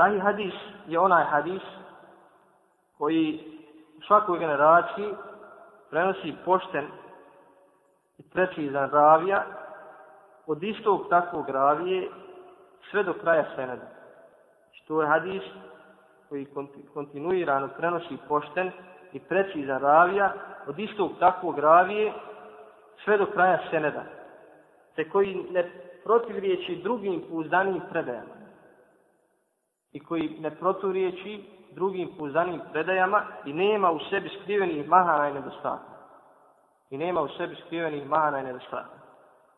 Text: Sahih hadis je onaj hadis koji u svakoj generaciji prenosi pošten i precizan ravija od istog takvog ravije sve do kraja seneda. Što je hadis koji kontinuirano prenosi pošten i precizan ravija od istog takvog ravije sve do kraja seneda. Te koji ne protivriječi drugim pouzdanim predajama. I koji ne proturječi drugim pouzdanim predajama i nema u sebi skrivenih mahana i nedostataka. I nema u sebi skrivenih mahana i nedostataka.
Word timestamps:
Sahih 0.00 0.22
hadis 0.22 0.54
je 0.86 0.98
onaj 0.98 1.24
hadis 1.24 1.62
koji 2.98 3.40
u 3.98 4.02
svakoj 4.02 4.38
generaciji 4.38 5.14
prenosi 5.90 6.34
pošten 6.44 6.86
i 8.18 8.22
precizan 8.32 8.90
ravija 8.90 9.44
od 10.46 10.62
istog 10.62 11.06
takvog 11.10 11.48
ravije 11.48 12.08
sve 12.90 13.02
do 13.02 13.12
kraja 13.12 13.44
seneda. 13.56 13.86
Što 14.72 15.02
je 15.02 15.08
hadis 15.08 15.42
koji 16.28 16.46
kontinuirano 16.94 17.68
prenosi 17.68 18.16
pošten 18.28 18.70
i 19.12 19.20
precizan 19.20 19.80
ravija 19.80 20.32
od 20.66 20.78
istog 20.78 21.10
takvog 21.18 21.58
ravije 21.58 22.12
sve 23.04 23.18
do 23.18 23.26
kraja 23.26 23.58
seneda. 23.70 24.02
Te 24.96 25.08
koji 25.08 25.46
ne 25.50 25.70
protivriječi 26.04 26.80
drugim 26.82 27.22
pouzdanim 27.30 27.80
predajama. 27.90 28.39
I 29.92 30.00
koji 30.00 30.36
ne 30.40 30.50
proturječi 30.50 31.44
drugim 31.72 32.08
pouzdanim 32.18 32.60
predajama 32.72 33.22
i 33.44 33.52
nema 33.52 33.90
u 33.90 33.98
sebi 34.10 34.30
skrivenih 34.42 34.88
mahana 34.88 35.28
i 35.28 35.34
nedostataka. 35.34 35.90
I 36.90 36.98
nema 36.98 37.20
u 37.22 37.28
sebi 37.28 37.56
skrivenih 37.66 38.08
mahana 38.08 38.40
i 38.40 38.44
nedostataka. 38.44 38.99